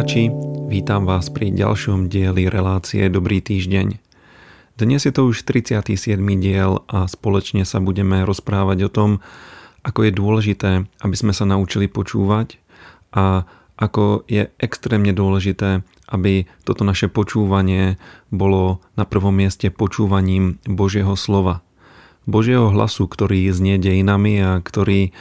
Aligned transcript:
poslucháči, 0.00 0.32
vítam 0.72 1.04
vás 1.04 1.28
pri 1.28 1.52
ďalšom 1.52 2.08
dieli 2.08 2.48
relácie 2.48 3.04
Dobrý 3.12 3.44
týždeň. 3.44 4.00
Dnes 4.80 5.04
je 5.04 5.12
to 5.12 5.28
už 5.28 5.44
37. 5.44 6.16
diel 6.40 6.88
a 6.88 7.04
spoločne 7.04 7.68
sa 7.68 7.84
budeme 7.84 8.24
rozprávať 8.24 8.88
o 8.88 8.88
tom, 8.88 9.10
ako 9.84 10.08
je 10.08 10.12
dôležité, 10.16 10.70
aby 11.04 11.16
sme 11.20 11.36
sa 11.36 11.44
naučili 11.44 11.84
počúvať 11.84 12.56
a 13.12 13.44
ako 13.76 14.24
je 14.24 14.48
extrémne 14.56 15.12
dôležité, 15.12 15.84
aby 16.08 16.48
toto 16.64 16.80
naše 16.80 17.12
počúvanie 17.12 18.00
bolo 18.32 18.80
na 18.96 19.04
prvom 19.04 19.36
mieste 19.36 19.68
počúvaním 19.68 20.64
Božieho 20.64 21.12
slova. 21.12 21.60
Božieho 22.24 22.72
hlasu, 22.72 23.04
ktorý 23.04 23.52
znie 23.52 23.76
dejinami 23.76 24.40
a 24.40 24.64
ktorý 24.64 25.12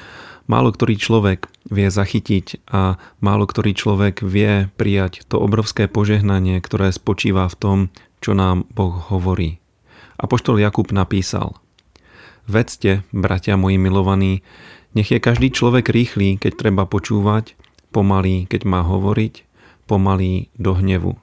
Málo 0.50 0.74
ktorý 0.74 0.98
človek 0.98 1.46
vie 1.70 1.94
zachytiť 1.94 2.66
a 2.74 2.98
málo 3.22 3.46
ktorý 3.46 3.78
človek 3.78 4.26
vie 4.26 4.66
prijať 4.74 5.22
to 5.30 5.38
obrovské 5.38 5.86
požehnanie, 5.86 6.58
ktoré 6.58 6.90
spočíva 6.90 7.46
v 7.46 7.56
tom, 7.62 7.78
čo 8.18 8.34
nám 8.34 8.66
Boh 8.74 8.98
hovorí. 9.14 9.62
Apoštol 10.18 10.58
Jakub 10.58 10.90
napísal 10.90 11.54
Vedzte, 12.50 13.06
bratia 13.14 13.62
moji 13.62 13.78
milovaní, 13.78 14.42
nech 14.98 15.14
je 15.14 15.22
každý 15.22 15.54
človek 15.54 15.86
rýchly, 15.86 16.42
keď 16.42 16.58
treba 16.58 16.90
počúvať, 16.90 17.54
pomalý, 17.94 18.50
keď 18.50 18.66
má 18.66 18.82
hovoriť, 18.82 19.46
pomalý 19.86 20.50
do 20.58 20.74
hnevu. 20.74 21.22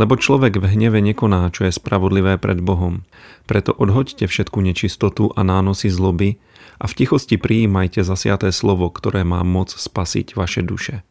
Lebo 0.00 0.16
človek 0.16 0.56
v 0.56 0.72
hneve 0.72 1.04
nekoná, 1.04 1.52
čo 1.52 1.68
je 1.68 1.72
spravodlivé 1.76 2.40
pred 2.40 2.64
Bohom. 2.64 3.04
Preto 3.44 3.76
odhoďte 3.76 4.24
všetku 4.24 4.58
nečistotu 4.64 5.28
a 5.36 5.44
nánosy 5.44 5.92
zloby, 5.92 6.40
a 6.82 6.90
v 6.90 6.96
tichosti 6.98 7.38
prijímajte 7.38 8.02
zasiaté 8.02 8.50
slovo, 8.50 8.90
ktoré 8.90 9.22
má 9.22 9.46
moc 9.46 9.70
spasiť 9.70 10.34
vaše 10.34 10.66
duše. 10.66 11.06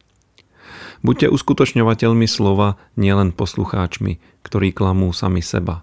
Buďte 1.00 1.32
uskutočňovateľmi 1.32 2.28
slova, 2.28 2.76
nielen 2.94 3.32
poslucháčmi, 3.32 4.20
ktorí 4.44 4.70
klamú 4.76 5.10
sami 5.16 5.40
seba. 5.40 5.82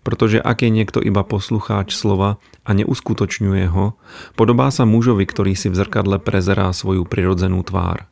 Pretože 0.00 0.40
ak 0.40 0.64
je 0.64 0.70
niekto 0.72 0.98
iba 1.04 1.20
poslucháč 1.20 1.92
slova 1.92 2.40
a 2.64 2.70
neuskutočňuje 2.72 3.68
ho, 3.70 4.00
podobá 4.34 4.72
sa 4.72 4.88
mužovi, 4.88 5.28
ktorý 5.28 5.52
si 5.52 5.68
v 5.68 5.76
zrkadle 5.76 6.16
prezerá 6.16 6.72
svoju 6.72 7.04
prirodzenú 7.04 7.60
tvár. 7.60 8.08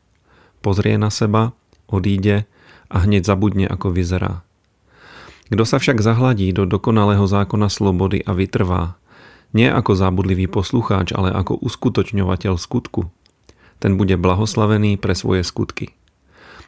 Pozrie 0.61 1.01
na 1.01 1.09
seba, 1.09 1.57
odíde 1.89 2.45
a 2.89 3.05
hneď 3.05 3.25
zabudne, 3.25 3.69
ako 3.69 3.93
vyzerá. 3.93 4.45
Kto 5.49 5.65
sa 5.65 5.81
však 5.81 6.05
zahladí 6.05 6.53
do 6.53 6.69
dokonalého 6.69 7.25
zákona 7.25 7.73
slobody 7.73 8.21
a 8.21 8.37
vytrvá, 8.37 9.01
nie 9.57 9.65
ako 9.65 9.97
zábudlivý 9.97 10.45
poslucháč, 10.45 11.17
ale 11.17 11.33
ako 11.33 11.57
uskutočňovateľ 11.65 12.61
skutku. 12.61 13.09
Ten 13.81 13.97
bude 13.97 14.21
blahoslavený 14.21 15.01
pre 15.01 15.17
svoje 15.17 15.41
skutky. 15.41 15.97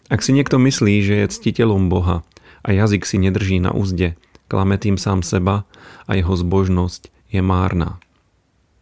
Ak 0.08 0.24
si 0.24 0.32
niekto 0.32 0.56
myslí, 0.56 1.04
že 1.04 1.14
je 1.22 1.32
ctiteľom 1.32 1.92
Boha 1.92 2.24
a 2.64 2.68
jazyk 2.72 3.04
si 3.04 3.20
nedrží 3.20 3.60
na 3.60 3.70
úzde, 3.70 4.16
klame 4.48 4.80
tým 4.80 4.96
sám 4.96 5.20
seba 5.20 5.68
a 6.08 6.16
jeho 6.16 6.32
zbožnosť 6.32 7.12
je 7.30 7.40
márna. 7.44 8.00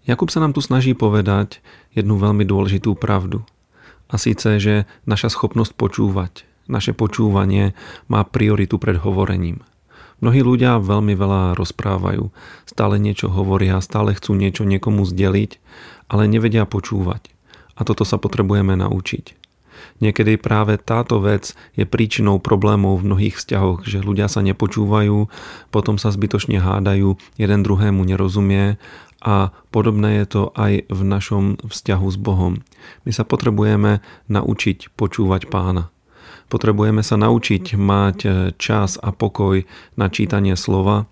Jakub 0.08 0.32
sa 0.32 0.40
nám 0.40 0.56
tu 0.56 0.64
snaží 0.64 0.96
povedať 0.96 1.60
jednu 1.92 2.16
veľmi 2.16 2.46
dôležitú 2.48 2.96
pravdu. 2.96 3.44
A 4.08 4.16
síce, 4.16 4.56
že 4.56 4.88
naša 5.04 5.28
schopnosť 5.28 5.76
počúvať, 5.76 6.48
naše 6.68 6.92
počúvanie 6.92 7.72
má 8.06 8.22
prioritu 8.22 8.76
pred 8.76 9.00
hovorením. 9.00 9.64
Mnohí 10.18 10.42
ľudia 10.42 10.82
veľmi 10.82 11.14
veľa 11.14 11.54
rozprávajú, 11.54 12.34
stále 12.66 12.98
niečo 12.98 13.30
hovoria, 13.30 13.78
stále 13.78 14.18
chcú 14.18 14.34
niečo 14.34 14.66
niekomu 14.66 15.06
zdeliť, 15.06 15.62
ale 16.10 16.26
nevedia 16.26 16.66
počúvať. 16.66 17.30
A 17.78 17.86
toto 17.86 18.02
sa 18.02 18.18
potrebujeme 18.18 18.74
naučiť. 18.74 19.38
Niekedy 20.02 20.42
práve 20.42 20.74
táto 20.78 21.22
vec 21.22 21.54
je 21.78 21.86
príčinou 21.86 22.42
problémov 22.42 22.98
v 22.98 23.06
mnohých 23.14 23.38
vzťahoch, 23.38 23.86
že 23.86 24.02
ľudia 24.02 24.26
sa 24.26 24.42
nepočúvajú, 24.42 25.30
potom 25.70 26.02
sa 26.02 26.10
zbytočne 26.10 26.58
hádajú, 26.58 27.14
jeden 27.38 27.60
druhému 27.62 28.02
nerozumie 28.02 28.78
a 29.22 29.50
podobné 29.74 30.22
je 30.22 30.26
to 30.30 30.42
aj 30.54 30.86
v 30.86 31.00
našom 31.02 31.58
vzťahu 31.62 32.06
s 32.10 32.18
Bohom. 32.18 32.62
My 33.02 33.10
sa 33.10 33.26
potrebujeme 33.26 34.02
naučiť 34.30 34.94
počúvať 34.94 35.50
pána. 35.50 35.90
Potrebujeme 36.48 37.04
sa 37.04 37.20
naučiť 37.20 37.76
mať 37.76 38.18
e, 38.24 38.28
čas 38.56 38.96
a 38.96 39.12
pokoj 39.12 39.68
na 40.00 40.06
čítanie 40.08 40.56
slova. 40.56 41.04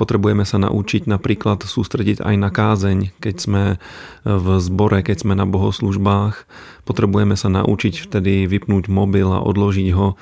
Potrebujeme 0.00 0.48
sa 0.48 0.56
naučiť 0.56 1.04
napríklad 1.04 1.60
sústrediť 1.60 2.24
aj 2.24 2.34
na 2.40 2.48
kázeň, 2.48 3.12
keď 3.20 3.36
sme 3.36 3.64
v 4.24 4.46
zbore, 4.56 5.04
keď 5.04 5.16
sme 5.20 5.34
na 5.36 5.44
bohoslužbách. 5.44 6.48
Potrebujeme 6.88 7.36
sa 7.36 7.52
naučiť 7.52 8.08
vtedy 8.08 8.48
vypnúť 8.48 8.88
mobil 8.88 9.28
a 9.28 9.44
odložiť 9.44 9.88
ho 9.92 10.16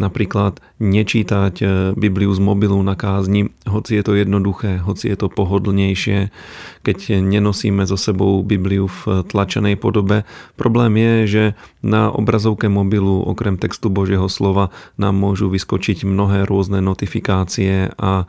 napríklad 0.00 0.64
nečítať 0.80 1.54
e, 1.60 1.64
Bibliu 1.92 2.32
z 2.32 2.40
mobilu 2.40 2.80
na 2.80 2.96
kázni, 2.96 3.52
hoci 3.68 4.00
je 4.00 4.02
to 4.06 4.16
jednoduché, 4.16 4.80
hoci 4.80 5.12
je 5.12 5.16
to 5.20 5.28
pohodlnejšie, 5.28 6.32
keď 6.80 7.20
nenosíme 7.20 7.84
so 7.84 8.00
sebou 8.00 8.40
Bibliu 8.40 8.88
v 8.88 9.24
tlačenej 9.28 9.76
podobe. 9.76 10.24
Problém 10.56 10.96
je, 10.96 11.12
že 11.26 11.44
na 11.84 12.08
obrazovke 12.08 12.72
mobilu 12.72 13.20
okrem 13.20 13.60
textu 13.60 13.92
Božieho 13.92 14.28
slova 14.32 14.72
nám 14.96 15.16
môžu 15.16 15.52
vyskočiť 15.52 16.08
mnohé 16.08 16.48
rôzne 16.48 16.80
notifikácie 16.80 17.92
a 18.00 18.24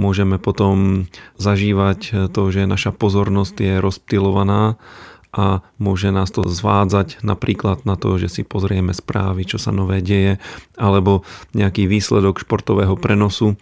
môžeme 0.00 0.40
potom 0.40 1.06
zažívať 1.36 2.30
to, 2.32 2.42
že 2.48 2.64
naša 2.64 2.96
pozornosť 2.96 3.56
je 3.60 3.74
rozptilovaná 3.84 4.80
a 5.30 5.62
môže 5.78 6.10
nás 6.10 6.30
to 6.34 6.42
zvádzať 6.42 7.22
napríklad 7.22 7.86
na 7.86 7.94
to, 7.94 8.18
že 8.18 8.28
si 8.30 8.42
pozrieme 8.42 8.90
správy, 8.90 9.46
čo 9.46 9.62
sa 9.62 9.70
nové 9.70 10.02
deje, 10.02 10.42
alebo 10.74 11.22
nejaký 11.54 11.86
výsledok 11.86 12.42
športového 12.42 12.98
prenosu, 12.98 13.54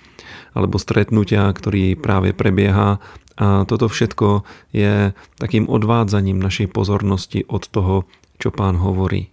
alebo 0.56 0.80
stretnutia, 0.80 1.44
ktorý 1.52 1.92
práve 1.94 2.32
prebieha. 2.32 3.00
A 3.38 3.68
toto 3.68 3.86
všetko 3.86 4.42
je 4.74 5.12
takým 5.38 5.68
odvádzaním 5.68 6.40
našej 6.40 6.72
pozornosti 6.72 7.44
od 7.46 7.68
toho, 7.68 8.08
čo 8.40 8.48
pán 8.48 8.80
hovorí. 8.80 9.30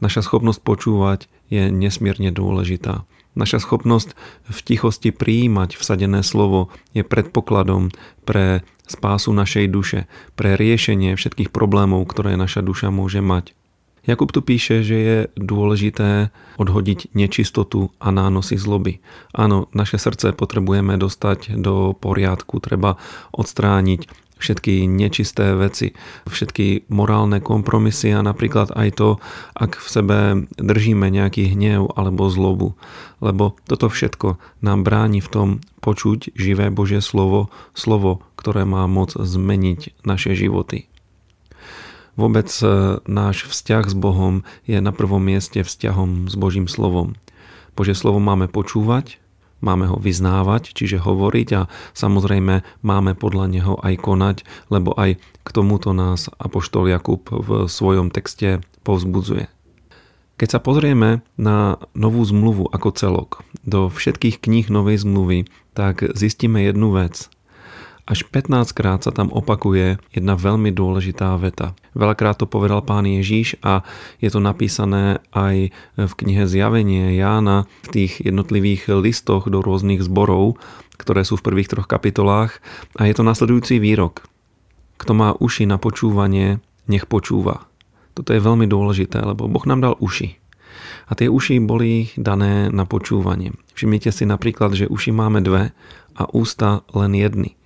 Naša 0.00 0.24
schopnosť 0.24 0.64
počúvať 0.64 1.28
je 1.52 1.68
nesmierne 1.68 2.32
dôležitá. 2.32 3.04
Naša 3.38 3.62
schopnosť 3.62 4.18
v 4.50 4.58
tichosti 4.66 5.14
prijímať 5.14 5.78
vsadené 5.78 6.26
slovo 6.26 6.74
je 6.90 7.06
predpokladom 7.06 7.94
pre 8.26 8.66
spásu 8.90 9.30
našej 9.30 9.70
duše, 9.70 10.10
pre 10.34 10.58
riešenie 10.58 11.14
všetkých 11.14 11.54
problémov, 11.54 12.02
ktoré 12.10 12.34
naša 12.34 12.58
duša 12.66 12.90
môže 12.90 13.22
mať. 13.22 13.54
Jakub 14.08 14.32
tu 14.32 14.40
píše, 14.40 14.80
že 14.80 14.96
je 14.96 15.18
dôležité 15.36 16.32
odhodiť 16.56 17.12
nečistotu 17.12 17.92
a 18.00 18.08
nánosy 18.08 18.56
zloby. 18.56 19.04
Áno, 19.36 19.68
naše 19.76 20.00
srdce 20.00 20.32
potrebujeme 20.32 20.96
dostať 20.96 21.56
do 21.60 21.92
poriadku, 21.92 22.60
treba 22.64 22.96
odstrániť 23.32 24.30
všetky 24.40 24.88
nečisté 24.88 25.52
veci, 25.52 25.92
všetky 26.24 26.88
morálne 26.88 27.38
kompromisy 27.44 28.16
a 28.16 28.24
napríklad 28.24 28.72
aj 28.72 28.88
to, 28.96 29.08
ak 29.52 29.76
v 29.76 29.88
sebe 29.88 30.18
držíme 30.56 31.06
nejaký 31.12 31.52
hnev 31.52 31.92
alebo 31.94 32.32
zlobu. 32.32 32.74
Lebo 33.20 33.60
toto 33.68 33.92
všetko 33.92 34.40
nám 34.64 34.82
bráni 34.82 35.20
v 35.20 35.28
tom 35.28 35.48
počuť 35.84 36.32
živé 36.32 36.72
Božie 36.72 37.04
slovo, 37.04 37.52
slovo, 37.76 38.24
ktoré 38.40 38.64
má 38.64 38.88
moc 38.88 39.12
zmeniť 39.12 40.00
naše 40.08 40.32
životy. 40.32 40.89
Vôbec 42.20 42.52
e, 42.60 43.00
náš 43.08 43.48
vzťah 43.48 43.88
s 43.88 43.96
Bohom 43.96 44.44
je 44.68 44.76
na 44.76 44.92
prvom 44.92 45.24
mieste 45.24 45.64
vzťahom 45.64 46.28
s 46.28 46.36
Božím 46.36 46.68
slovom. 46.68 47.16
Božie 47.72 47.96
slovo 47.96 48.20
máme 48.20 48.44
počúvať, 48.44 49.16
máme 49.64 49.88
ho 49.88 49.96
vyznávať, 49.96 50.76
čiže 50.76 51.00
hovoriť 51.00 51.48
a 51.56 51.72
samozrejme 51.96 52.60
máme 52.84 53.16
podľa 53.16 53.46
neho 53.48 53.74
aj 53.80 54.04
konať, 54.04 54.36
lebo 54.68 54.92
aj 55.00 55.16
k 55.16 55.48
tomuto 55.48 55.96
nás 55.96 56.28
Apoštol 56.36 56.92
Jakub 56.92 57.24
v 57.24 57.64
svojom 57.72 58.12
texte 58.12 58.60
povzbudzuje. 58.84 59.48
Keď 60.36 60.48
sa 60.52 60.60
pozrieme 60.60 61.24
na 61.40 61.80
novú 61.96 62.20
zmluvu 62.20 62.68
ako 62.68 62.88
celok, 63.00 63.30
do 63.64 63.88
všetkých 63.88 64.44
kníh 64.44 64.68
novej 64.68 65.08
zmluvy, 65.08 65.48
tak 65.72 66.04
zistíme 66.12 66.68
jednu 66.68 66.92
vec– 66.92 67.32
až 68.10 68.26
15 68.26 68.74
krát 68.74 69.06
sa 69.06 69.14
tam 69.14 69.30
opakuje 69.30 70.02
jedna 70.10 70.34
veľmi 70.34 70.74
dôležitá 70.74 71.30
veta. 71.38 71.78
Veľakrát 71.94 72.42
to 72.42 72.50
povedal 72.50 72.82
pán 72.82 73.06
Ježíš 73.06 73.54
a 73.62 73.86
je 74.18 74.26
to 74.34 74.42
napísané 74.42 75.22
aj 75.30 75.70
v 75.94 76.12
knihe 76.18 76.42
Zjavenie 76.50 77.14
Jána 77.14 77.70
v 77.86 78.02
tých 78.02 78.18
jednotlivých 78.18 78.90
listoch 78.98 79.46
do 79.46 79.62
rôznych 79.62 80.02
zborov, 80.02 80.58
ktoré 80.98 81.22
sú 81.22 81.38
v 81.38 81.46
prvých 81.46 81.70
troch 81.70 81.86
kapitolách 81.86 82.58
a 82.98 83.06
je 83.06 83.14
to 83.14 83.22
nasledujúci 83.22 83.78
výrok. 83.78 84.26
Kto 84.98 85.14
má 85.14 85.30
uši 85.38 85.70
na 85.70 85.78
počúvanie, 85.78 86.58
nech 86.90 87.06
počúva. 87.06 87.70
Toto 88.18 88.34
je 88.34 88.42
veľmi 88.42 88.66
dôležité, 88.66 89.22
lebo 89.22 89.46
Boh 89.46 89.62
nám 89.70 89.86
dal 89.86 89.94
uši. 90.02 90.34
A 91.06 91.14
tie 91.14 91.30
uši 91.30 91.62
boli 91.62 92.10
dané 92.18 92.74
na 92.74 92.82
počúvanie. 92.90 93.54
Všimnite 93.78 94.10
si 94.10 94.26
napríklad, 94.26 94.74
že 94.74 94.90
uši 94.90 95.14
máme 95.14 95.46
dve 95.46 95.70
a 96.18 96.26
ústa 96.34 96.82
len 96.90 97.14
jedny. 97.14 97.59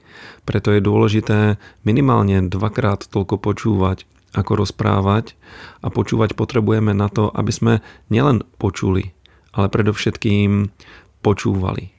Preto 0.44 0.74
je 0.74 0.84
dôležité 0.84 1.56
minimálne 1.82 2.44
dvakrát 2.46 3.06
toľko 3.08 3.40
počúvať, 3.40 4.04
ako 4.34 4.66
rozprávať 4.66 5.38
a 5.80 5.88
počúvať 5.88 6.34
potrebujeme 6.34 6.90
na 6.92 7.06
to, 7.06 7.30
aby 7.30 7.52
sme 7.54 7.72
nielen 8.10 8.42
počuli, 8.58 9.14
ale 9.54 9.70
predovšetkým 9.70 10.74
počúvali. 11.22 11.94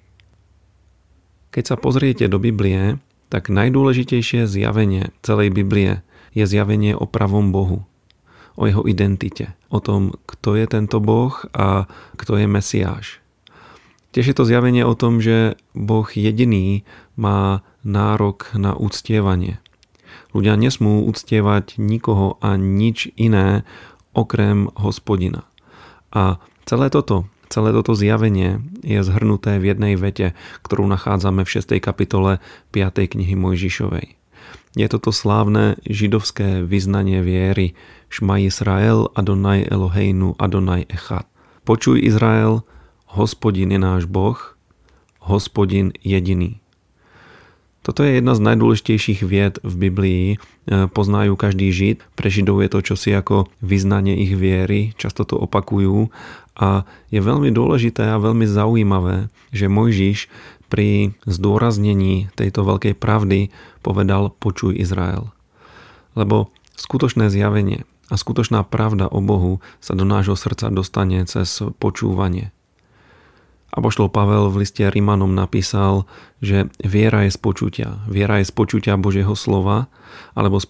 Keď 1.56 1.64
sa 1.64 1.80
pozriete 1.80 2.28
do 2.28 2.36
Biblie, 2.36 3.00
tak 3.32 3.48
najdôležitejšie 3.48 4.46
zjavenie 4.46 5.16
celej 5.24 5.56
Biblie 5.56 6.04
je 6.36 6.44
zjavenie 6.44 6.92
o 6.92 7.08
pravom 7.08 7.56
Bohu, 7.56 7.88
o 8.60 8.64
jeho 8.68 8.84
identite, 8.84 9.56
o 9.72 9.80
tom, 9.80 10.20
kto 10.28 10.60
je 10.60 10.66
tento 10.68 11.00
Boh 11.00 11.32
a 11.56 11.88
kto 12.20 12.36
je 12.36 12.46
Mesiáš. 12.46 13.24
Tiež 14.12 14.32
je 14.32 14.36
to 14.36 14.48
zjavenie 14.48 14.84
o 14.84 14.96
tom, 14.96 15.20
že 15.24 15.60
Boh 15.76 16.08
jediný 16.08 16.88
má 17.20 17.64
nárok 17.86 18.52
na 18.58 18.74
uctievanie. 18.74 19.62
Ľudia 20.36 20.60
nesmú 20.60 21.08
uctievať 21.08 21.80
nikoho 21.80 22.36
a 22.44 22.60
nič 22.60 23.08
iné 23.16 23.64
okrem 24.12 24.68
hospodina. 24.76 25.48
A 26.12 26.42
celé 26.68 26.92
toto, 26.92 27.30
celé 27.48 27.72
toto 27.72 27.96
zjavenie 27.96 28.60
je 28.84 29.00
zhrnuté 29.06 29.62
v 29.62 29.72
jednej 29.72 29.94
vete, 29.96 30.34
ktorú 30.66 30.90
nachádzame 30.92 31.46
v 31.46 31.54
6. 31.62 31.78
kapitole 31.80 32.44
5. 32.74 33.16
knihy 33.16 33.38
Mojžišovej. 33.38 34.18
Je 34.76 34.88
toto 34.92 35.16
slávne 35.16 35.80
židovské 35.88 36.60
vyznanie 36.68 37.24
viery 37.24 37.80
Šma 38.12 38.44
Israel 38.44 39.08
Adonai 39.16 39.64
Eloheinu 39.64 40.36
Adonai 40.36 40.84
Echad. 40.92 41.24
Počuj 41.64 42.04
Izrael, 42.04 42.68
hospodin 43.16 43.72
je 43.72 43.80
náš 43.80 44.04
Boh, 44.04 44.36
hospodin 45.24 45.96
jediný. 46.04 46.65
Toto 47.86 48.02
je 48.02 48.18
jedna 48.18 48.34
z 48.34 48.42
najdôležitejších 48.42 49.22
vied 49.22 49.62
v 49.62 49.74
Biblii. 49.78 50.26
E, 50.34 50.38
poznajú 50.90 51.38
každý 51.38 51.70
žid. 51.70 52.02
Pre 52.18 52.34
židov 52.34 52.66
je 52.66 52.70
to 52.74 52.80
čosi 52.82 53.14
ako 53.14 53.46
vyznanie 53.62 54.18
ich 54.26 54.34
viery. 54.34 54.98
Často 54.98 55.22
to 55.22 55.38
opakujú. 55.38 56.10
A 56.58 56.90
je 57.14 57.22
veľmi 57.22 57.54
dôležité 57.54 58.10
a 58.10 58.18
veľmi 58.18 58.50
zaujímavé, 58.50 59.30
že 59.54 59.70
Mojžiš 59.70 60.34
pri 60.66 61.14
zdôraznení 61.30 62.34
tejto 62.34 62.66
veľkej 62.66 62.98
pravdy 62.98 63.54
povedal 63.86 64.34
počuj 64.34 64.74
Izrael. 64.74 65.30
Lebo 66.18 66.50
skutočné 66.74 67.30
zjavenie 67.30 67.86
a 68.10 68.18
skutočná 68.18 68.66
pravda 68.66 69.06
o 69.06 69.22
Bohu 69.22 69.62
sa 69.78 69.94
do 69.94 70.10
nášho 70.10 70.34
srdca 70.34 70.74
dostane 70.74 71.22
cez 71.30 71.62
počúvanie. 71.78 72.55
Apoštol 73.76 74.08
Pavel 74.08 74.48
v 74.48 74.64
liste 74.64 74.88
Rimanom 74.88 75.36
napísal, 75.36 76.08
že 76.40 76.72
viera 76.80 77.28
je 77.28 77.36
z. 77.36 78.08
Viera 78.08 78.40
je 78.40 78.48
z 78.48 78.54
počutia 78.56 78.96
Božieho 78.96 79.36
slova 79.36 79.92
alebo 80.32 80.64
z 80.64 80.68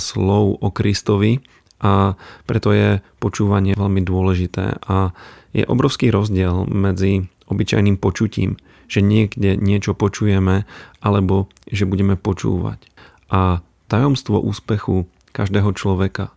slov 0.00 0.64
o 0.64 0.68
Kristovi 0.72 1.44
a 1.84 2.16
preto 2.48 2.72
je 2.72 3.04
počúvanie 3.20 3.76
veľmi 3.76 4.00
dôležité 4.00 4.80
a 4.88 5.12
je 5.52 5.68
obrovský 5.68 6.08
rozdiel 6.08 6.64
medzi 6.64 7.28
obyčajným 7.52 8.00
počutím, 8.00 8.56
že 8.88 9.04
niekde 9.04 9.60
niečo 9.60 9.92
počujeme 9.92 10.64
alebo 11.04 11.52
že 11.68 11.84
budeme 11.84 12.16
počúvať. 12.16 12.88
A 13.28 13.60
tajomstvo 13.92 14.40
úspechu 14.40 15.04
každého 15.36 15.76
človeka 15.76 16.32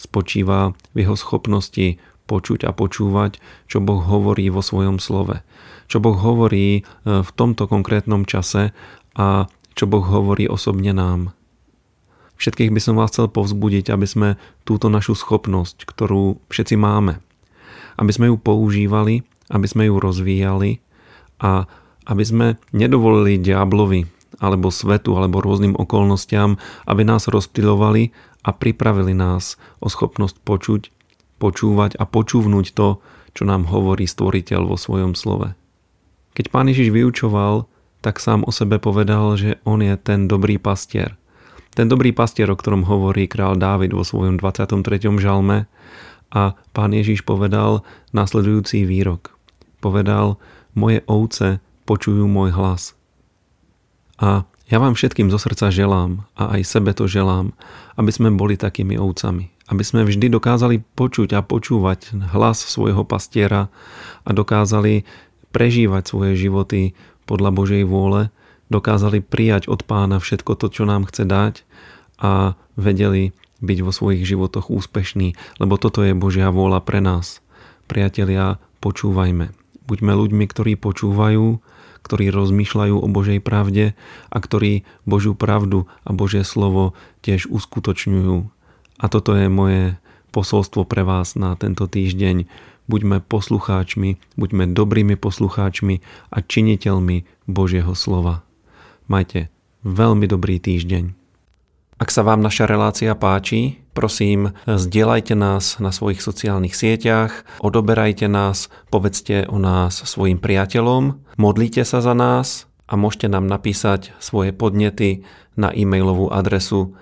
spočíva 0.00 0.72
v 0.96 1.04
jeho 1.04 1.16
schopnosti 1.20 2.00
počuť 2.30 2.62
a 2.62 2.70
počúvať, 2.70 3.42
čo 3.66 3.82
Boh 3.82 3.98
hovorí 3.98 4.46
vo 4.54 4.62
svojom 4.62 5.02
slove. 5.02 5.42
Čo 5.90 5.98
Boh 5.98 6.14
hovorí 6.14 6.80
e, 6.80 6.82
v 7.02 7.30
tomto 7.34 7.66
konkrétnom 7.66 8.22
čase 8.22 8.70
a 9.18 9.50
čo 9.74 9.90
Boh 9.90 10.06
hovorí 10.06 10.46
osobne 10.46 10.94
nám. 10.94 11.34
Všetkých 12.38 12.70
by 12.70 12.80
som 12.80 12.94
vás 12.94 13.10
chcel 13.10 13.26
povzbudiť, 13.28 13.90
aby 13.90 14.06
sme 14.06 14.28
túto 14.62 14.86
našu 14.86 15.18
schopnosť, 15.18 15.84
ktorú 15.84 16.38
všetci 16.48 16.78
máme, 16.78 17.18
aby 17.98 18.12
sme 18.14 18.30
ju 18.30 18.38
používali, 18.38 19.26
aby 19.50 19.66
sme 19.66 19.90
ju 19.90 19.98
rozvíjali 19.98 20.80
a 21.42 21.66
aby 22.08 22.24
sme 22.24 22.46
nedovolili 22.72 23.36
diablovi 23.36 24.08
alebo 24.40 24.72
svetu 24.72 25.20
alebo 25.20 25.44
rôznym 25.44 25.76
okolnostiam, 25.76 26.56
aby 26.88 27.04
nás 27.04 27.28
rozptilovali 27.28 28.14
a 28.40 28.56
pripravili 28.56 29.12
nás 29.12 29.60
o 29.84 29.92
schopnosť 29.92 30.40
počuť 30.40 30.82
počúvať 31.40 31.96
a 31.96 32.04
počúvnuť 32.04 32.76
to, 32.76 33.00
čo 33.32 33.42
nám 33.48 33.72
hovorí 33.72 34.04
stvoriteľ 34.04 34.68
vo 34.68 34.76
svojom 34.76 35.16
slove. 35.16 35.56
Keď 36.36 36.52
pán 36.52 36.68
Ježiš 36.68 36.92
vyučoval, 36.92 37.66
tak 38.04 38.20
sám 38.20 38.44
o 38.44 38.52
sebe 38.52 38.76
povedal, 38.76 39.34
že 39.40 39.58
on 39.64 39.80
je 39.80 39.96
ten 39.96 40.28
dobrý 40.28 40.60
pastier. 40.60 41.16
Ten 41.72 41.88
dobrý 41.88 42.12
pastier, 42.12 42.50
o 42.52 42.58
ktorom 42.58 42.84
hovorí 42.84 43.24
král 43.30 43.56
Dávid 43.56 43.96
vo 43.96 44.04
svojom 44.04 44.36
23. 44.36 44.84
žalme 45.16 45.70
a 46.30 46.54
pán 46.76 46.92
Ježiš 46.92 47.24
povedal 47.24 47.82
nasledujúci 48.12 48.84
výrok. 48.86 49.34
Povedal, 49.80 50.36
moje 50.76 51.02
ovce 51.08 51.62
počujú 51.86 52.26
môj 52.30 52.54
hlas. 52.54 52.94
A 54.20 54.44
ja 54.70 54.78
vám 54.78 54.94
všetkým 54.94 55.32
zo 55.34 55.38
srdca 55.40 55.74
želám 55.74 56.30
a 56.38 56.54
aj 56.58 56.62
sebe 56.62 56.94
to 56.94 57.10
želám, 57.10 57.56
aby 57.98 58.10
sme 58.14 58.30
boli 58.30 58.54
takými 58.54 58.94
ovcami 58.94 59.50
aby 59.70 59.82
sme 59.86 60.02
vždy 60.02 60.26
dokázali 60.34 60.82
počuť 60.98 61.38
a 61.38 61.46
počúvať 61.46 62.18
hlas 62.34 62.58
svojho 62.58 63.06
pastiera 63.06 63.70
a 64.26 64.30
dokázali 64.34 65.06
prežívať 65.54 66.02
svoje 66.10 66.34
životy 66.34 66.98
podľa 67.24 67.54
Božej 67.54 67.86
vôle, 67.86 68.34
dokázali 68.66 69.22
prijať 69.22 69.70
od 69.70 69.86
pána 69.86 70.18
všetko 70.18 70.58
to, 70.58 70.66
čo 70.74 70.82
nám 70.82 71.06
chce 71.06 71.22
dať 71.22 71.54
a 72.18 72.58
vedeli 72.74 73.30
byť 73.62 73.78
vo 73.86 73.92
svojich 73.94 74.26
životoch 74.26 74.72
úspešní, 74.72 75.38
lebo 75.62 75.78
toto 75.78 76.02
je 76.02 76.18
Božia 76.18 76.50
vôľa 76.50 76.82
pre 76.82 76.98
nás. 76.98 77.38
Priatelia, 77.86 78.58
počúvajme. 78.82 79.54
Buďme 79.86 80.12
ľuďmi, 80.14 80.44
ktorí 80.46 80.78
počúvajú, 80.78 81.62
ktorí 82.00 82.26
rozmýšľajú 82.32 82.96
o 82.96 83.06
Božej 83.10 83.38
pravde 83.42 83.98
a 84.32 84.38
ktorí 84.38 84.88
Božiu 85.04 85.36
pravdu 85.36 85.86
a 86.06 86.10
Božie 86.14 86.42
slovo 86.42 86.96
tiež 87.22 87.50
uskutočňujú 87.50 88.59
a 89.00 89.08
toto 89.08 89.32
je 89.32 89.48
moje 89.48 89.96
posolstvo 90.30 90.84
pre 90.84 91.02
vás 91.02 91.34
na 91.34 91.56
tento 91.56 91.88
týždeň. 91.88 92.44
Buďme 92.86 93.24
poslucháčmi, 93.24 94.20
buďme 94.36 94.76
dobrými 94.76 95.16
poslucháčmi 95.16 96.04
a 96.30 96.38
činiteľmi 96.44 97.48
Božieho 97.48 97.96
slova. 97.96 98.44
Majte 99.08 99.48
veľmi 99.82 100.28
dobrý 100.28 100.60
týždeň. 100.60 101.16
Ak 102.00 102.08
sa 102.08 102.24
vám 102.24 102.40
naša 102.40 102.64
relácia 102.64 103.12
páči, 103.12 103.76
prosím, 103.92 104.56
zdieľajte 104.64 105.36
nás 105.36 105.76
na 105.84 105.92
svojich 105.92 106.24
sociálnych 106.24 106.72
sieťach, 106.72 107.44
odoberajte 107.60 108.24
nás, 108.24 108.72
povedzte 108.88 109.44
o 109.44 109.60
nás 109.60 110.00
svojim 110.00 110.40
priateľom, 110.40 111.20
modlite 111.36 111.84
sa 111.84 112.00
za 112.00 112.16
nás 112.16 112.64
a 112.88 112.96
môžete 112.96 113.28
nám 113.28 113.44
napísať 113.44 114.16
svoje 114.16 114.56
podnety 114.56 115.28
na 115.60 115.68
e-mailovú 115.76 116.32
adresu 116.32 116.96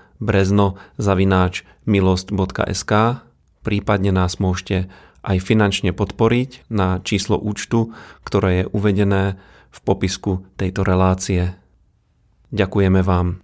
brezno-milost.sk 1.88 3.25
prípadne 3.64 4.12
nás 4.12 4.37
môžete 4.37 4.92
aj 5.25 5.37
finančne 5.40 5.97
podporiť 5.97 6.68
na 6.68 7.00
číslo 7.00 7.40
účtu, 7.40 7.97
ktoré 8.23 8.62
je 8.62 8.64
uvedené 8.71 9.40
v 9.73 9.78
popisku 9.83 10.45
tejto 10.61 10.85
relácie. 10.85 11.57
Ďakujeme 12.52 13.00
vám. 13.04 13.40